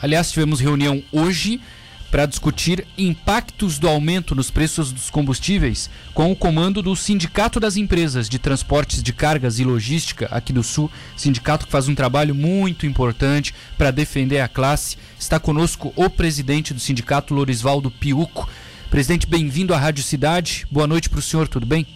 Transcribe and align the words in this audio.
aliás, 0.00 0.30
tivemos 0.30 0.60
reunião 0.60 1.02
hoje 1.10 1.60
para 2.10 2.26
discutir 2.26 2.86
impactos 2.96 3.78
do 3.78 3.88
aumento 3.88 4.34
nos 4.34 4.50
preços 4.50 4.92
dos 4.92 5.10
combustíveis 5.10 5.90
com 6.14 6.30
o 6.30 6.36
comando 6.36 6.80
do 6.80 6.94
Sindicato 6.94 7.58
das 7.58 7.76
Empresas 7.76 8.28
de 8.28 8.38
Transportes 8.38 9.02
de 9.02 9.12
Cargas 9.12 9.58
e 9.58 9.64
Logística 9.64 10.26
aqui 10.30 10.52
do 10.52 10.62
Sul, 10.62 10.90
sindicato 11.16 11.66
que 11.66 11.72
faz 11.72 11.88
um 11.88 11.94
trabalho 11.94 12.34
muito 12.34 12.86
importante 12.86 13.54
para 13.76 13.90
defender 13.90 14.40
a 14.40 14.48
classe. 14.48 14.96
Está 15.18 15.38
conosco 15.38 15.92
o 15.96 16.08
presidente 16.08 16.72
do 16.72 16.80
sindicato, 16.80 17.34
Lorisvaldo 17.34 17.90
Piuco. 17.90 18.48
Presidente, 18.88 19.26
bem-vindo 19.26 19.74
à 19.74 19.78
Rádio 19.78 20.02
Cidade. 20.02 20.66
Boa 20.70 20.86
noite 20.86 21.10
para 21.10 21.18
o 21.18 21.22
senhor, 21.22 21.48
tudo 21.48 21.66
bem? 21.66 21.86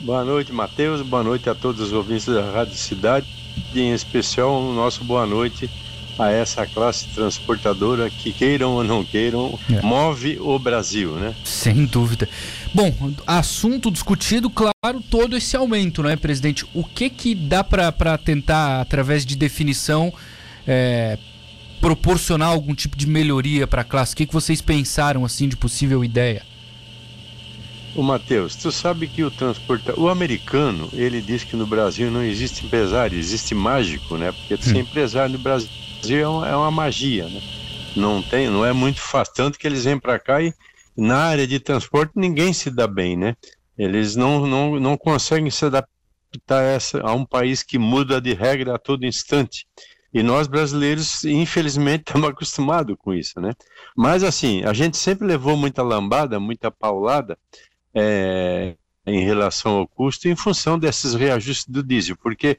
Boa 0.00 0.24
noite, 0.24 0.52
Matheus. 0.52 1.00
Boa 1.00 1.22
noite 1.22 1.48
a 1.48 1.54
todos 1.54 1.80
os 1.80 1.92
ouvintes 1.92 2.26
da 2.26 2.50
Rádio 2.50 2.74
Cidade. 2.74 3.26
E 3.72 3.80
em 3.80 3.92
especial, 3.92 4.60
o 4.60 4.74
nosso 4.74 5.04
boa 5.04 5.24
noite 5.24 5.70
a 6.18 6.30
essa 6.30 6.66
classe 6.66 7.06
transportadora 7.08 8.10
que, 8.10 8.32
queiram 8.32 8.72
ou 8.72 8.84
não 8.84 9.04
queiram, 9.04 9.58
é. 9.70 9.80
move 9.82 10.38
o 10.40 10.58
Brasil, 10.58 11.12
né? 11.12 11.34
Sem 11.44 11.84
dúvida. 11.86 12.28
Bom, 12.74 12.94
assunto 13.26 13.90
discutido, 13.90 14.50
claro, 14.50 15.00
todo 15.10 15.36
esse 15.36 15.56
aumento, 15.56 16.02
não 16.02 16.10
é, 16.10 16.16
presidente? 16.16 16.64
O 16.74 16.84
que 16.84 17.08
que 17.10 17.34
dá 17.34 17.64
para 17.64 18.18
tentar, 18.18 18.80
através 18.80 19.24
de 19.24 19.36
definição, 19.36 20.12
é, 20.66 21.18
proporcionar 21.80 22.48
algum 22.48 22.74
tipo 22.74 22.96
de 22.96 23.06
melhoria 23.06 23.66
para 23.66 23.82
a 23.82 23.84
classe? 23.84 24.14
O 24.14 24.16
que, 24.16 24.26
que 24.26 24.32
vocês 24.32 24.60
pensaram, 24.60 25.24
assim, 25.24 25.48
de 25.48 25.56
possível 25.56 26.04
ideia? 26.04 26.42
O 27.94 28.02
Matheus, 28.02 28.56
tu 28.56 28.72
sabe 28.72 29.06
que 29.06 29.22
o 29.22 29.30
transporte, 29.30 29.92
o 29.98 30.08
americano, 30.08 30.88
ele 30.94 31.20
diz 31.20 31.44
que 31.44 31.54
no 31.56 31.66
Brasil 31.66 32.10
não 32.10 32.22
existe 32.22 32.64
empresário, 32.64 33.18
existe 33.18 33.54
mágico, 33.54 34.16
né? 34.16 34.32
Porque 34.32 34.54
hum. 34.54 34.58
ser 34.62 34.78
empresário 34.78 35.34
no 35.34 35.38
Brasil 35.38 35.68
Brasil 36.02 36.18
é 36.18 36.28
uma, 36.28 36.48
é 36.48 36.56
uma 36.56 36.70
magia, 36.70 37.28
né? 37.28 37.40
Não 37.94 38.20
tem, 38.20 38.50
não 38.50 38.66
é 38.66 38.72
muito 38.72 39.00
fácil, 39.00 39.34
tanto 39.34 39.56
que 39.56 39.66
eles 39.66 39.84
vêm 39.84 39.98
para 39.98 40.18
cá 40.18 40.42
e 40.42 40.52
na 40.96 41.16
área 41.16 41.46
de 41.46 41.60
transporte 41.60 42.12
ninguém 42.16 42.52
se 42.52 42.70
dá 42.70 42.88
bem, 42.88 43.16
né? 43.16 43.36
Eles 43.78 44.16
não, 44.16 44.44
não, 44.44 44.80
não 44.80 44.96
conseguem 44.96 45.50
se 45.50 45.64
adaptar 45.64 45.90
a, 46.48 46.62
essa, 46.62 47.00
a 47.02 47.14
um 47.14 47.24
país 47.24 47.62
que 47.62 47.78
muda 47.78 48.20
de 48.20 48.34
regra 48.34 48.74
a 48.74 48.78
todo 48.78 49.06
instante. 49.06 49.64
E 50.12 50.22
nós 50.24 50.48
brasileiros, 50.48 51.24
infelizmente, 51.24 52.02
estamos 52.08 52.28
acostumados 52.28 52.96
com 52.98 53.14
isso, 53.14 53.40
né? 53.40 53.52
Mas 53.96 54.24
assim, 54.24 54.64
a 54.64 54.72
gente 54.72 54.96
sempre 54.96 55.26
levou 55.26 55.56
muita 55.56 55.84
lambada, 55.84 56.40
muita 56.40 56.68
paulada 56.68 57.38
é, 57.94 58.74
em 59.06 59.22
relação 59.24 59.76
ao 59.76 59.86
custo, 59.86 60.28
em 60.28 60.34
função 60.34 60.76
desses 60.76 61.14
reajustes 61.14 61.68
do 61.68 61.82
diesel, 61.82 62.16
porque 62.20 62.58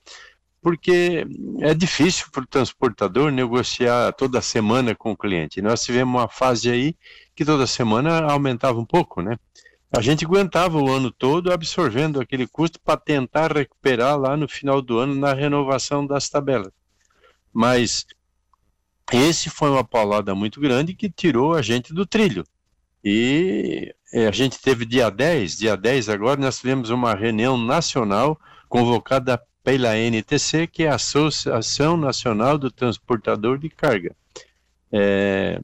porque 0.63 1.27
é 1.59 1.73
difícil 1.73 2.27
para 2.31 2.43
o 2.43 2.47
transportador 2.47 3.29
negociar 3.29 4.13
toda 4.13 4.41
semana 4.41 4.95
com 4.95 5.11
o 5.11 5.17
cliente. 5.17 5.61
Nós 5.61 5.83
tivemos 5.83 6.15
uma 6.15 6.29
fase 6.29 6.71
aí 6.71 6.95
que 7.35 7.43
toda 7.43 7.67
semana 7.67 8.21
aumentava 8.31 8.79
um 8.79 8.85
pouco, 8.85 9.21
né? 9.21 9.37
A 9.95 10.01
gente 10.01 10.25
aguentava 10.25 10.79
o 10.79 10.89
ano 10.89 11.11
todo 11.11 11.51
absorvendo 11.51 12.19
aquele 12.19 12.47
custo 12.47 12.79
para 12.79 12.97
tentar 12.97 13.51
recuperar 13.51 14.17
lá 14.17 14.37
no 14.37 14.47
final 14.47 14.81
do 14.81 14.97
ano 14.97 15.13
na 15.13 15.33
renovação 15.33 16.07
das 16.07 16.29
tabelas. 16.29 16.71
Mas 17.51 18.05
esse 19.11 19.49
foi 19.49 19.69
uma 19.69 19.83
paulada 19.83 20.33
muito 20.33 20.59
grande 20.61 20.95
que 20.95 21.11
tirou 21.11 21.53
a 21.53 21.61
gente 21.61 21.93
do 21.93 22.05
trilho. 22.05 22.43
E 23.03 23.93
a 24.13 24.31
gente 24.31 24.59
teve 24.61 24.85
dia 24.85 25.11
10, 25.11 25.57
dia 25.57 25.75
10 25.75 26.07
agora, 26.07 26.39
nós 26.39 26.57
tivemos 26.57 26.89
uma 26.89 27.13
reunião 27.13 27.57
nacional 27.57 28.39
convocada 28.69 29.39
pela 29.63 29.95
NTC, 29.95 30.67
que 30.67 30.83
é 30.83 30.89
a 30.89 30.95
Associação 30.95 31.95
Nacional 31.95 32.57
do 32.57 32.69
Transportador 32.69 33.57
de 33.57 33.69
Carga. 33.69 34.15
É, 34.91 35.59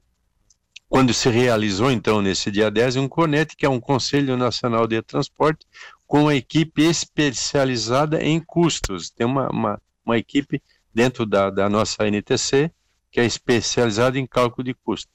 quando 0.88 1.14
se 1.14 1.30
realizou, 1.30 1.92
então, 1.92 2.22
nesse 2.22 2.50
dia 2.50 2.72
10, 2.72 2.96
um 2.96 3.08
CONET, 3.08 3.56
que 3.56 3.66
é 3.66 3.70
um 3.70 3.80
Conselho 3.80 4.36
Nacional 4.36 4.88
de 4.88 5.02
Transporte, 5.02 5.66
com 6.08 6.24
uma 6.24 6.36
equipe 6.36 6.82
especializada 6.82 8.24
em 8.24 8.40
custos. 8.40 9.12
Tem 9.12 9.28
uma, 9.28 9.48
uma, 9.50 9.82
uma 10.04 10.18
equipe 10.18 10.62
dentro 10.94 11.26
da, 11.26 11.52
da 11.52 11.70
nossa 11.70 12.08
NTC 12.08 12.72
que 13.12 13.20
é 13.20 13.26
especializada 13.26 14.18
em 14.18 14.26
cálculo 14.26 14.64
de 14.64 14.74
custo. 14.74 15.12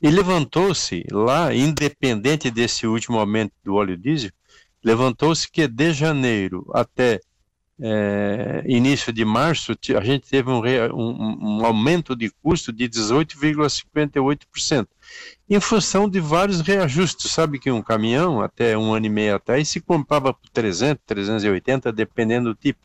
E 0.00 0.10
levantou-se 0.10 1.04
lá, 1.10 1.54
independente 1.54 2.50
desse 2.50 2.86
último 2.86 3.18
aumento 3.18 3.52
do 3.64 3.74
óleo 3.74 3.96
diesel, 3.96 4.30
levantou-se 4.82 5.50
que 5.50 5.66
de 5.66 5.92
janeiro 5.92 6.70
até 6.74 7.20
é, 7.80 8.62
início 8.66 9.12
de 9.12 9.24
março, 9.24 9.72
a 9.98 10.04
gente 10.04 10.28
teve 10.28 10.48
um, 10.48 10.60
um, 10.92 11.58
um 11.60 11.66
aumento 11.66 12.14
de 12.14 12.30
custo 12.42 12.72
de 12.72 12.88
18,58%, 12.88 14.86
em 15.50 15.60
função 15.60 16.08
de 16.08 16.20
vários 16.20 16.60
reajustes. 16.60 17.30
Sabe 17.30 17.58
que 17.58 17.70
um 17.70 17.82
caminhão, 17.82 18.40
até 18.40 18.78
um 18.78 18.92
ano 18.92 19.06
e 19.06 19.10
meio 19.10 19.36
atrás, 19.36 19.68
se 19.68 19.80
comprava 19.80 20.32
por 20.32 20.48
300, 20.50 21.02
380, 21.04 21.92
dependendo 21.92 22.50
do 22.50 22.54
tipo. 22.54 22.78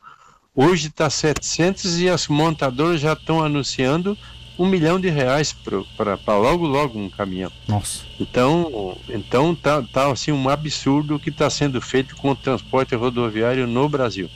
Hoje 0.55 0.87
está 0.87 1.09
700 1.09 1.99
e 2.01 2.09
as 2.09 2.27
montadoras 2.27 2.99
já 2.99 3.13
estão 3.13 3.41
anunciando 3.43 4.17
um 4.57 4.65
milhão 4.65 4.99
de 4.99 5.09
reais 5.09 5.53
para 5.53 6.35
logo 6.35 6.67
logo 6.67 6.99
um 6.99 7.09
caminhão. 7.09 7.49
Nossa. 7.65 8.03
Então, 8.19 8.97
então 9.07 9.55
tá, 9.55 9.81
tá 9.81 10.11
assim 10.11 10.33
um 10.33 10.49
absurdo 10.49 11.15
o 11.15 11.19
que 11.19 11.29
está 11.29 11.49
sendo 11.49 11.79
feito 11.79 12.13
com 12.17 12.31
o 12.31 12.35
transporte 12.35 12.93
rodoviário 12.93 13.65
no 13.65 13.87
Brasil. 13.87 14.29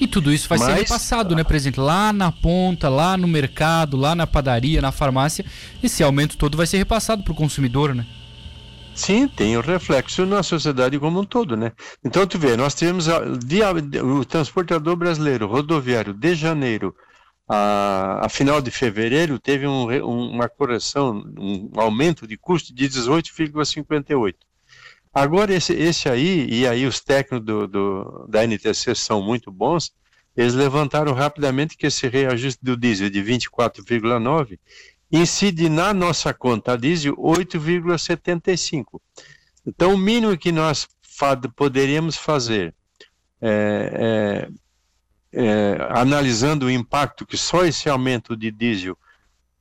E 0.00 0.06
tudo 0.06 0.32
isso 0.32 0.48
vai 0.48 0.58
Mas, 0.58 0.68
ser 0.68 0.74
repassado, 0.82 1.36
né, 1.36 1.44
presidente? 1.44 1.78
Lá 1.78 2.12
na 2.12 2.32
ponta, 2.32 2.88
lá 2.88 3.16
no 3.16 3.28
mercado, 3.28 3.96
lá 3.96 4.14
na 4.14 4.26
padaria, 4.26 4.80
na 4.80 4.90
farmácia, 4.90 5.44
esse 5.82 6.02
aumento 6.02 6.38
todo 6.38 6.56
vai 6.56 6.66
ser 6.66 6.78
repassado 6.78 7.22
para 7.22 7.32
o 7.32 7.36
consumidor, 7.36 7.94
né? 7.94 8.06
Sim, 8.94 9.28
tem 9.28 9.56
o 9.56 9.60
um 9.60 9.62
reflexo 9.62 10.26
na 10.26 10.42
sociedade 10.42 10.98
como 10.98 11.20
um 11.20 11.24
todo, 11.24 11.56
né? 11.56 11.72
Então, 12.04 12.26
tu 12.26 12.38
vê, 12.38 12.56
nós 12.56 12.74
tivemos 12.74 13.08
a, 13.08 13.20
o 14.02 14.24
transportador 14.24 14.96
brasileiro 14.96 15.46
rodoviário 15.46 16.14
de 16.14 16.34
janeiro 16.34 16.94
a, 17.52 18.26
a 18.26 18.28
final 18.28 18.62
de 18.62 18.70
fevereiro 18.70 19.36
teve 19.36 19.66
um, 19.66 19.88
uma 20.04 20.48
correção, 20.48 21.24
um 21.36 21.68
aumento 21.74 22.24
de 22.24 22.36
custo 22.36 22.72
de 22.72 22.88
18,58. 22.88 24.36
Agora, 25.12 25.52
esse, 25.52 25.72
esse 25.72 26.08
aí, 26.08 26.46
e 26.48 26.66
aí 26.66 26.86
os 26.86 27.00
técnicos 27.00 27.44
do, 27.44 27.66
do, 27.66 28.26
da 28.28 28.44
NTC 28.44 28.94
são 28.94 29.20
muito 29.20 29.50
bons, 29.50 29.92
eles 30.36 30.54
levantaram 30.54 31.12
rapidamente 31.12 31.76
que 31.76 31.86
esse 31.86 32.08
reajuste 32.08 32.60
do 32.62 32.76
diesel 32.76 33.10
de 33.10 33.20
24,9 33.20 34.58
incide 35.10 35.68
na 35.68 35.92
nossa 35.92 36.32
conta 36.32 36.78
diesel 36.78 37.16
8,75. 37.16 39.00
Então, 39.66 39.94
o 39.94 39.98
mínimo 39.98 40.38
que 40.38 40.52
nós 40.52 40.88
poderíamos 41.56 42.16
fazer, 42.16 42.72
é, 43.42 44.48
é, 45.32 45.42
é, 45.42 45.88
analisando 45.90 46.66
o 46.66 46.70
impacto 46.70 47.26
que 47.26 47.36
só 47.36 47.64
esse 47.64 47.88
aumento 47.88 48.36
de 48.36 48.50
diesel 48.50 48.96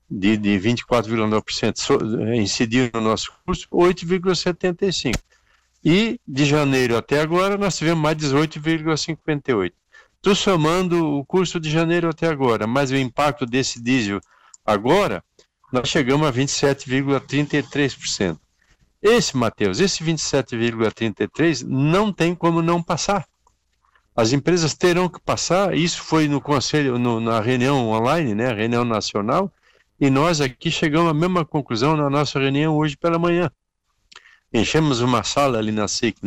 de, 0.10 0.38
de 0.38 0.60
24,9% 0.60 2.36
incidiu 2.36 2.90
no 2.94 3.02
nosso 3.02 3.34
custo, 3.46 3.68
8,75. 3.70 5.16
E 5.84 6.20
de 6.28 6.46
janeiro 6.46 6.96
até 6.98 7.22
agora 7.22 7.58
nós 7.58 7.78
tivemos 7.78 8.02
mais 8.02 8.18
18,58. 8.18 9.72
Estou 10.18 10.36
somando 10.36 11.18
o 11.18 11.26
custo 11.26 11.60
de 11.60 11.70
janeiro 11.70 12.10
até 12.10 12.28
agora, 12.28 12.68
mas 12.68 12.92
o 12.92 12.98
impacto 12.98 13.46
desse 13.46 13.82
diesel 13.82 14.20
agora, 14.66 15.24
nós 15.72 15.88
chegamos 15.88 16.28
a 16.28 16.34
27,33%. 16.34 18.38
Esse, 19.02 19.38
Matheus, 19.38 19.80
esse 19.80 20.04
27,33% 20.04 21.66
não 21.66 22.12
tem 22.12 22.36
como 22.36 22.62
não 22.62 22.84
passar. 22.84 23.26
As 24.14 24.34
empresas 24.34 24.74
terão 24.74 25.08
que 25.08 25.22
passar, 25.22 25.74
isso 25.74 26.04
foi 26.04 26.28
no 26.28 26.42
conselho, 26.42 27.00
no, 27.00 27.22
na 27.22 27.40
reunião 27.40 27.88
online, 27.88 28.36
né, 28.36 28.52
reunião 28.52 28.84
nacional, 28.84 29.50
e 29.98 30.10
nós 30.10 30.42
aqui 30.42 30.70
chegamos 30.70 31.10
à 31.10 31.14
mesma 31.14 31.46
conclusão 31.46 31.96
na 31.96 32.10
nossa 32.10 32.38
reunião 32.38 32.76
hoje 32.76 32.98
pela 32.98 33.18
manhã. 33.18 33.50
Enchemos 34.52 35.00
uma 35.00 35.24
sala 35.24 35.60
ali 35.60 35.72
na 35.72 35.88
SIC 35.88 36.18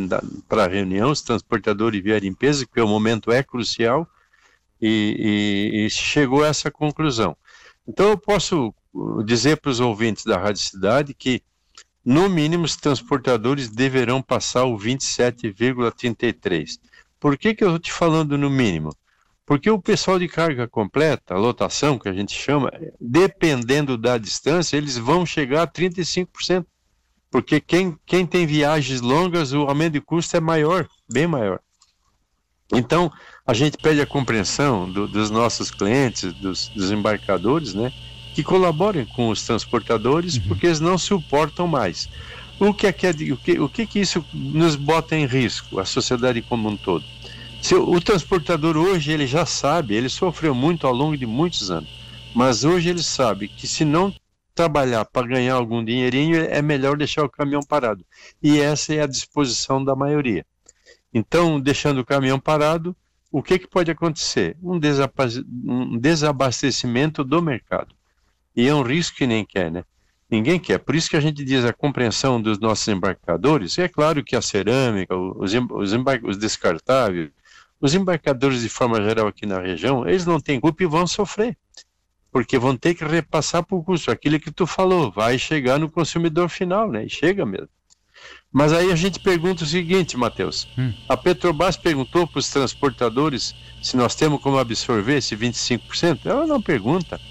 para 0.47 0.67
reunião, 0.67 1.11
os 1.11 1.21
transportadores 1.21 2.01
vieram 2.01 2.25
em 2.25 2.33
peso, 2.33 2.65
que 2.65 2.79
o 2.79 2.87
momento 2.87 3.31
é 3.31 3.43
crucial, 3.43 4.07
e, 4.81 5.71
e, 5.73 5.85
e 5.85 5.89
chegou 5.89 6.43
a 6.43 6.47
essa 6.47 6.71
conclusão. 6.71 7.35
Então 7.85 8.09
eu 8.09 8.17
posso 8.17 8.73
uh, 8.93 9.23
dizer 9.23 9.57
para 9.57 9.71
os 9.71 9.81
ouvintes 9.81 10.23
da 10.23 10.37
Rádio 10.37 10.61
Cidade 10.61 11.13
que, 11.13 11.41
no 12.03 12.29
mínimo, 12.29 12.63
os 12.63 12.77
transportadores 12.77 13.69
deverão 13.69 14.21
passar 14.21 14.65
o 14.65 14.77
27,33. 14.77 16.79
Por 17.19 17.37
que, 17.37 17.53
que 17.53 17.63
eu 17.63 17.69
estou 17.69 17.79
te 17.79 17.91
falando 17.91 18.37
no 18.37 18.49
mínimo? 18.49 18.95
Porque 19.45 19.69
o 19.69 19.81
pessoal 19.81 20.17
de 20.17 20.29
carga 20.29 20.67
completa, 20.67 21.33
a 21.33 21.37
lotação 21.37 21.99
que 21.99 22.07
a 22.07 22.13
gente 22.13 22.33
chama, 22.33 22.71
dependendo 22.99 23.97
da 23.97 24.17
distância, 24.17 24.77
eles 24.77 24.97
vão 24.97 25.25
chegar 25.25 25.63
a 25.63 25.67
35% 25.67 26.65
porque 27.33 27.59
quem, 27.59 27.97
quem 28.05 28.27
tem 28.27 28.45
viagens 28.45 29.01
longas, 29.01 29.53
o 29.53 29.61
aumento 29.61 29.93
de 29.93 30.01
custo 30.01 30.37
é 30.37 30.39
maior, 30.39 30.87
bem 31.11 31.25
maior. 31.25 31.59
Então, 32.71 33.11
a 33.43 33.55
gente 33.55 33.75
pede 33.75 33.99
a 33.99 34.05
compreensão 34.05 34.87
do, 34.87 35.07
dos 35.07 35.31
nossos 35.31 35.71
clientes, 35.71 36.31
dos, 36.33 36.67
dos, 36.67 36.91
embarcadores, 36.91 37.73
né? 37.73 37.91
que 38.35 38.43
colaborem 38.43 39.03
com 39.15 39.29
os 39.29 39.43
transportadores, 39.43 40.35
uhum. 40.35 40.43
porque 40.47 40.67
eles 40.67 40.79
não 40.79 40.95
suportam 40.95 41.65
mais. 41.65 42.07
O 42.59 42.71
que, 42.71 42.85
é 42.85 42.93
que, 42.93 43.07
é, 43.07 43.09
o, 43.09 43.37
que, 43.37 43.59
o 43.59 43.67
que, 43.67 43.87
que 43.87 43.99
isso 43.99 44.23
nos 44.31 44.75
bota 44.75 45.15
em 45.15 45.25
risco, 45.25 45.79
a 45.79 45.85
sociedade 45.85 46.39
como 46.43 46.69
um 46.69 46.77
todo? 46.77 47.03
Se, 47.63 47.73
o 47.73 47.99
transportador 47.99 48.77
hoje 48.77 49.11
ele 49.11 49.25
já 49.25 49.43
sabe, 49.43 49.95
ele 49.95 50.07
sofreu 50.07 50.53
muito 50.53 50.85
ao 50.85 50.93
longo 50.93 51.17
de 51.17 51.25
muitos 51.25 51.71
anos, 51.71 51.89
mas 52.35 52.63
hoje 52.63 52.89
ele 52.89 53.01
sabe 53.01 53.47
que 53.47 53.67
se 53.67 53.83
não 53.83 54.13
trabalhar 54.53 55.05
para 55.05 55.27
ganhar 55.27 55.55
algum 55.55 55.83
dinheirinho, 55.83 56.37
é 56.37 56.61
melhor 56.61 56.97
deixar 56.97 57.23
o 57.23 57.29
caminhão 57.29 57.61
parado. 57.61 58.05
E 58.41 58.59
essa 58.59 58.93
é 58.93 59.01
a 59.01 59.07
disposição 59.07 59.83
da 59.83 59.95
maioria. 59.95 60.45
Então, 61.13 61.59
deixando 61.59 61.99
o 61.99 62.05
caminhão 62.05 62.39
parado, 62.39 62.95
o 63.31 63.41
que, 63.41 63.59
que 63.59 63.67
pode 63.67 63.89
acontecer? 63.89 64.55
Um, 64.61 64.79
um 65.65 65.97
desabastecimento 65.97 67.23
do 67.23 67.41
mercado. 67.41 67.95
E 68.55 68.67
é 68.67 68.75
um 68.75 68.83
risco 68.83 69.17
que 69.17 69.27
nem 69.27 69.43
quer, 69.43 69.71
né? 69.71 69.83
Ninguém 70.29 70.59
quer. 70.59 70.79
Por 70.79 70.95
isso 70.95 71.09
que 71.09 71.17
a 71.17 71.19
gente 71.19 71.43
diz 71.43 71.65
a 71.65 71.73
compreensão 71.73 72.41
dos 72.41 72.59
nossos 72.59 72.87
embarcadores. 72.87 73.77
É 73.77 73.87
claro 73.87 74.23
que 74.23 74.35
a 74.35 74.41
cerâmica, 74.41 75.15
os, 75.15 75.53
os, 75.53 75.91
os 76.23 76.37
descartáveis, 76.37 77.29
os 77.79 77.93
embarcadores 77.93 78.61
de 78.61 78.69
forma 78.69 79.01
geral 79.03 79.27
aqui 79.27 79.45
na 79.45 79.59
região, 79.59 80.07
eles 80.07 80.25
não 80.25 80.39
têm 80.39 80.59
culpa 80.59 80.83
e 80.83 80.87
vão 80.87 81.05
sofrer 81.05 81.57
porque 82.33 82.57
vão 82.57 82.75
ter 82.75 82.95
que 82.95 83.05
repassar 83.05 83.63
para 83.63 83.77
o 83.77 83.83
custo. 83.83 84.09
Aquilo 84.09 84.39
que 84.39 84.51
tu 84.51 84.65
falou, 84.65 85.11
vai 85.11 85.37
chegar 85.37 85.79
no 85.79 85.87
consumidor 85.87 86.49
final, 86.49 86.91
né? 86.91 87.05
E 87.05 87.09
chega 87.09 87.45
mesmo. 87.45 87.69
Mas 88.51 88.73
aí 88.73 88.91
a 88.91 88.95
gente 88.95 89.19
pergunta 89.19 89.63
o 89.63 89.67
seguinte, 89.67 90.17
Matheus. 90.17 90.67
Hum. 90.77 90.91
A 91.07 91.15
Petrobras 91.15 91.77
perguntou 91.77 92.27
para 92.27 92.39
os 92.39 92.49
transportadores 92.49 93.53
se 93.81 93.95
nós 93.95 94.15
temos 94.15 94.41
como 94.41 94.57
absorver 94.57 95.17
esse 95.17 95.35
25%. 95.35 96.21
Ela 96.25 96.47
não 96.47 96.59
pergunta. 96.59 97.21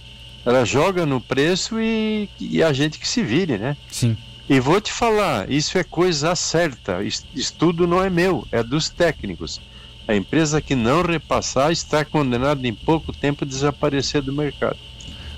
Ela 0.44 0.64
joga 0.64 1.04
no 1.04 1.20
preço 1.20 1.81
e, 1.81 2.28
e 2.38 2.62
a 2.62 2.72
gente 2.72 2.99
que 2.99 3.06
se 3.06 3.22
vire, 3.22 3.58
né? 3.58 3.76
Sim. 3.90 4.16
E 4.49 4.60
vou 4.60 4.81
te 4.81 4.93
falar, 4.93 5.50
isso 5.50 5.78
é 5.78 5.84
coisa 5.84 6.34
certa. 6.37 7.02
Estudo 7.02 7.87
não 7.87 8.02
é 8.02 8.10
meu, 8.10 8.46
é 8.52 8.62
dos 8.62 8.88
técnicos. 8.88 9.60
A 10.06 10.14
empresa 10.14 10.60
que 10.60 10.75
não 10.75 11.02
repassar 11.02 11.70
está 11.72 12.04
condenada 12.04 12.66
em 12.66 12.75
pouco 12.75 13.12
tempo 13.12 13.44
a 13.44 13.49
desaparecer 13.49 14.20
do 14.22 14.32
mercado. 14.32 14.78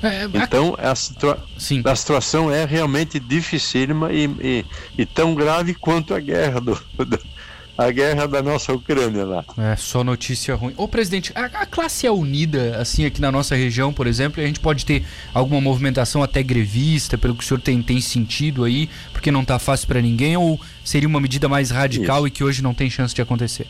É, 0.05 0.29
então, 0.35 0.77
a, 0.79 0.95
situa 0.95 1.43
a, 1.85 1.97
situação 1.97 2.51
é 2.51 2.65
realmente 2.65 3.19
dificílima 3.19 4.13
e, 4.13 4.27
e, 4.41 4.65
e, 4.99 5.07
tão 5.07 5.35
grave 5.35 5.75
quanto 5.75 6.15
a 6.15 6.21
guerra 6.21 6.61
do, 6.61 6.75
do, 6.99 7.19
a 7.77 7.91
guerra 7.91 8.29
da 8.29 8.43
nossa 8.43 8.73
Ucrânia 8.73 9.25
lá. 9.25 9.45
É, 9.59 9.75
só 9.77 10.05
notícia 10.05 10.55
ruim. 10.55 10.75
Ô, 10.77 10.87
presidente, 10.87 11.33
a, 11.35 11.45
a, 11.45 11.67
classe 11.67 12.07
é 12.07 12.11
unida, 12.11 12.77
assim, 12.79 13.05
aqui 13.05 13.21
na 13.21 13.33
nossa 13.33 13.57
região, 13.57 13.93
por 13.93 14.07
exemplo, 14.07 14.41
e 14.41 14.45
a 14.45 14.47
gente 14.47 14.61
pode 14.61 14.85
ter 14.85 15.05
alguma 15.33 15.61
movimentação 15.61 16.23
até 16.23 16.43
grevista, 16.43 17.19
pelo 17.19 17.35
que 17.35 17.43
o 17.43 17.47
senhor 17.47 17.61
tem, 17.61 17.83
tem 17.83 18.01
sentido 18.01 18.65
aí, 18.65 18.89
porque 19.13 19.31
não 19.31 19.43
está 19.43 19.59
fácil 19.59 19.89
para 19.89 20.01
ninguém, 20.01 20.37
ou 20.37 20.61
seria 20.85 21.09
uma 21.09 21.21
medida 21.21 21.49
mais 21.49 21.71
radical 21.71 22.19
Isso. 22.19 22.27
e 22.29 22.31
que 22.31 22.45
hoje 22.45 22.63
não 22.63 22.75
tem 22.75 22.89
chance 22.89 23.15
de 23.15 23.23
acontecer? 23.23 23.67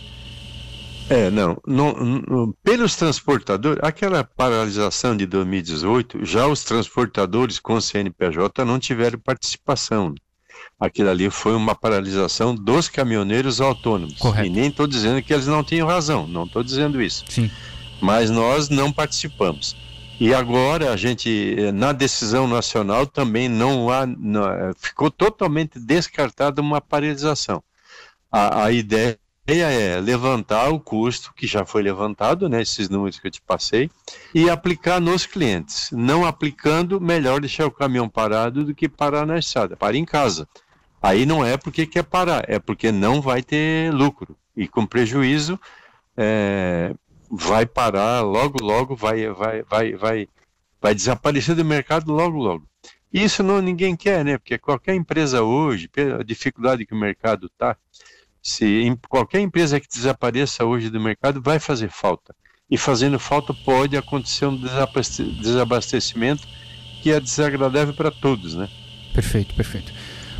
É, 1.08 1.30
não, 1.30 1.58
não, 1.66 2.54
Pelos 2.62 2.96
transportadores, 2.96 3.78
aquela 3.82 4.24
paralisação 4.24 5.16
de 5.16 5.26
2018, 5.26 6.24
já 6.24 6.46
os 6.46 6.64
transportadores 6.64 7.58
com 7.58 7.80
CNPJ 7.80 8.64
não 8.64 8.78
tiveram 8.78 9.18
participação. 9.18 10.14
Aquilo 10.80 11.10
ali 11.10 11.28
foi 11.30 11.54
uma 11.54 11.74
paralisação 11.74 12.54
dos 12.54 12.88
caminhoneiros 12.88 13.60
autônomos. 13.60 14.16
Correto. 14.18 14.46
E 14.46 14.50
nem 14.50 14.68
estou 14.68 14.86
dizendo 14.86 15.22
que 15.22 15.32
eles 15.32 15.46
não 15.46 15.62
tinham 15.62 15.86
razão, 15.86 16.26
não 16.26 16.44
estou 16.44 16.62
dizendo 16.62 17.02
isso. 17.02 17.24
Sim. 17.28 17.50
Mas 18.00 18.30
nós 18.30 18.68
não 18.68 18.90
participamos. 18.90 19.76
E 20.18 20.32
agora 20.32 20.92
a 20.92 20.96
gente, 20.96 21.56
eh, 21.58 21.72
na 21.72 21.92
decisão 21.92 22.46
nacional, 22.46 23.06
também 23.06 23.48
não 23.48 23.90
há, 23.90 24.06
não, 24.06 24.48
eh, 24.48 24.72
ficou 24.76 25.10
totalmente 25.10 25.78
descartada 25.78 26.62
uma 26.62 26.80
paralisação. 26.80 27.62
A, 28.30 28.64
a 28.64 28.72
ideia 28.72 29.18
ideia 29.46 29.66
é 29.66 30.00
levantar 30.00 30.70
o 30.70 30.80
custo 30.80 31.32
que 31.34 31.46
já 31.46 31.66
foi 31.66 31.82
levantado, 31.82 32.48
né, 32.48 32.62
esses 32.62 32.88
números 32.88 33.18
que 33.18 33.26
eu 33.26 33.30
te 33.30 33.42
passei, 33.42 33.90
e 34.34 34.48
aplicar 34.48 35.00
nos 35.00 35.26
clientes. 35.26 35.90
Não 35.92 36.24
aplicando, 36.24 37.00
melhor 37.00 37.40
deixar 37.40 37.66
o 37.66 37.70
caminhão 37.70 38.08
parado 38.08 38.64
do 38.64 38.74
que 38.74 38.88
parar 38.88 39.26
na 39.26 39.38
estrada. 39.38 39.76
Para 39.76 39.96
em 39.96 40.04
casa. 40.04 40.48
Aí 41.02 41.26
não 41.26 41.44
é 41.44 41.58
porque 41.58 41.86
quer 41.86 42.04
parar, 42.04 42.44
é 42.48 42.58
porque 42.58 42.90
não 42.90 43.20
vai 43.20 43.42
ter 43.42 43.92
lucro. 43.92 44.34
E 44.56 44.66
com 44.66 44.86
prejuízo, 44.86 45.60
é, 46.16 46.94
vai 47.30 47.66
parar 47.66 48.22
logo, 48.22 48.62
logo, 48.62 48.96
vai, 48.96 49.28
vai, 49.28 49.62
vai, 49.62 49.92
vai, 49.94 50.28
vai 50.80 50.94
desaparecer 50.94 51.54
do 51.54 51.64
mercado 51.64 52.10
logo, 52.10 52.38
logo. 52.38 52.66
Isso 53.12 53.42
não 53.42 53.60
ninguém 53.60 53.94
quer, 53.94 54.24
né? 54.24 54.38
Porque 54.38 54.58
qualquer 54.58 54.94
empresa 54.94 55.42
hoje, 55.42 55.86
pela 55.86 56.24
dificuldade 56.24 56.86
que 56.86 56.94
o 56.94 56.98
mercado 56.98 57.46
está, 57.46 57.76
se 58.44 58.82
em 58.82 58.94
qualquer 59.08 59.40
empresa 59.40 59.80
que 59.80 59.88
desapareça 59.88 60.64
hoje 60.64 60.90
do 60.90 61.00
mercado, 61.00 61.40
vai 61.42 61.58
fazer 61.58 61.88
falta. 61.88 62.34
E 62.70 62.76
fazendo 62.76 63.18
falta 63.18 63.54
pode 63.54 63.96
acontecer 63.96 64.46
um 64.46 64.60
desabastecimento 65.40 66.46
que 67.02 67.10
é 67.10 67.18
desagradável 67.18 67.94
para 67.94 68.10
todos, 68.10 68.54
né? 68.54 68.68
Perfeito, 69.14 69.54
perfeito. 69.54 69.92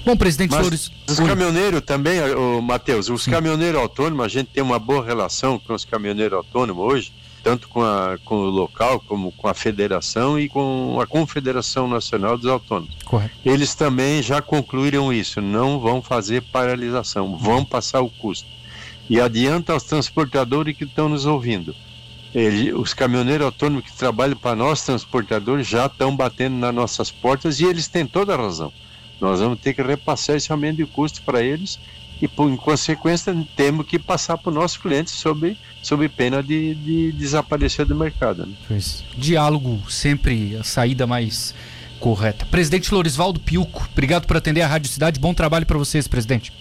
Bom, 0.05 0.17
presidente 0.17 0.51
Mas 0.51 0.61
Flores. 0.61 0.91
Os 1.09 1.19
caminhoneiros 1.19 1.81
também, 1.81 2.21
o 2.35 2.61
Matheus, 2.61 3.09
os 3.09 3.25
caminhoneiros 3.27 3.81
autônomos, 3.81 4.27
a 4.27 4.29
gente 4.29 4.51
tem 4.51 4.63
uma 4.63 4.79
boa 4.79 5.03
relação 5.05 5.59
com 5.59 5.73
os 5.73 5.85
caminhoneiros 5.85 6.37
autônomos 6.37 6.85
hoje 6.85 7.13
tanto 7.45 7.69
com, 7.69 7.83
a, 7.83 8.19
com 8.25 8.37
o 8.37 8.49
local, 8.49 8.99
como 9.01 9.31
com 9.31 9.47
a 9.47 9.53
federação 9.53 10.41
e 10.41 10.49
com 10.49 10.99
a 10.99 11.07
Confederação 11.07 11.87
Nacional 11.87 12.39
dos 12.39 12.47
Autônomos. 12.47 12.97
Correto. 13.05 13.35
Eles 13.45 13.75
também 13.75 14.23
já 14.23 14.41
concluíram 14.41 15.13
isso, 15.13 15.43
não 15.43 15.79
vão 15.79 16.01
fazer 16.01 16.41
paralisação, 16.41 17.37
vão 17.37 17.63
passar 17.63 18.01
o 18.01 18.09
custo. 18.09 18.49
E 19.11 19.21
adianta 19.21 19.75
aos 19.75 19.83
transportadores 19.83 20.75
que 20.75 20.85
estão 20.85 21.11
nos 21.11 21.27
ouvindo. 21.27 21.77
Ele, 22.35 22.73
os 22.73 22.95
caminhoneiros 22.95 23.45
autônomos 23.45 23.85
que 23.85 23.97
trabalham 23.97 24.37
para 24.37 24.57
nós, 24.57 24.83
transportadores, 24.83 25.69
já 25.69 25.85
estão 25.85 26.17
batendo 26.17 26.57
nas 26.57 26.75
nossas 26.75 27.11
portas 27.11 27.61
e 27.61 27.67
eles 27.67 27.87
têm 27.87 28.07
toda 28.07 28.33
a 28.33 28.39
razão. 28.39 28.73
Nós 29.21 29.39
vamos 29.39 29.61
ter 29.61 29.75
que 29.75 29.83
repassar 29.83 30.37
esse 30.37 30.51
aumento 30.51 30.79
de 30.79 30.87
custo 30.87 31.23
para 31.23 31.43
eles 31.43 31.79
e, 32.21 32.29
por, 32.29 32.49
em 32.49 32.57
consequência, 32.57 33.35
temos 33.57 33.87
que 33.87 33.99
passar 33.99 34.39
para 34.39 34.51
os 34.51 34.55
nossos 34.55 34.77
clientes 34.77 35.13
sobre, 35.13 35.59
sobre 35.83 36.09
pena 36.09 36.43
de, 36.43 36.75
de 36.75 37.13
desaparecer 37.13 37.85
do 37.85 37.95
mercado. 37.95 38.47
Né? 38.47 38.55
Diálogo 39.17 39.83
sempre 39.91 40.57
a 40.57 40.65
saída 40.65 41.07
mais 41.07 41.55
correta. 41.99 42.47
Presidente 42.47 42.93
Lorisvaldo 42.93 43.41
Piuco, 43.41 43.89
obrigado 43.93 44.27
por 44.27 44.37
atender 44.37 44.63
a 44.63 44.67
Rádio 44.67 44.91
Cidade. 44.91 45.19
Bom 45.19 45.35
trabalho 45.35 45.67
para 45.67 45.79
vocês, 45.79 46.07
presidente. 46.07 46.53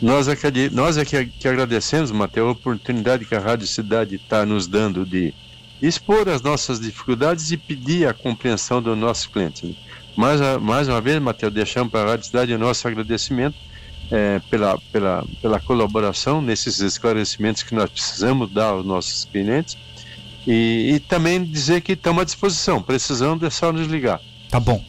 Nós 0.00 0.28
é 0.28 0.36
que, 0.36 0.70
nós 0.70 0.98
é 0.98 1.04
que, 1.04 1.26
que 1.26 1.48
agradecemos, 1.48 2.10
Matheus, 2.10 2.48
a 2.48 2.52
oportunidade 2.52 3.24
que 3.24 3.34
a 3.34 3.40
Rádio 3.40 3.66
Cidade 3.66 4.16
está 4.16 4.44
nos 4.44 4.66
dando 4.66 5.06
de 5.06 5.32
expor 5.80 6.28
as 6.28 6.42
nossas 6.42 6.80
dificuldades 6.80 7.50
e 7.50 7.56
pedir 7.56 8.06
a 8.06 8.12
compreensão 8.12 8.82
dos 8.82 8.96
nossos 8.96 9.26
clientes. 9.26 9.62
Né? 9.62 9.74
Mais, 10.16 10.40
mais 10.60 10.88
uma 10.88 11.00
vez, 11.00 11.20
Matheus, 11.20 11.52
deixamos 11.52 11.90
para 11.90 12.02
a 12.02 12.10
Rádio 12.10 12.26
Cidade 12.26 12.52
o 12.52 12.58
nosso 12.58 12.86
agradecimento 12.86 13.56
é, 14.10 14.40
pela, 14.50 14.78
pela, 14.92 15.24
pela 15.40 15.60
colaboração 15.60 16.40
nesses 16.40 16.80
esclarecimentos 16.80 17.62
que 17.62 17.74
nós 17.74 17.90
precisamos 17.90 18.50
dar 18.50 18.66
aos 18.66 18.84
nossos 18.86 19.24
clientes 19.24 19.76
e, 20.46 20.92
e 20.94 21.00
também 21.00 21.42
dizer 21.42 21.80
que 21.80 21.92
estamos 21.92 22.22
à 22.22 22.24
disposição, 22.24 22.80
precisando 22.80 23.44
é 23.44 23.50
só 23.50 23.72
nos 23.72 23.86
ligar. 23.88 24.20
Tá 24.48 24.60
bom. 24.60 24.82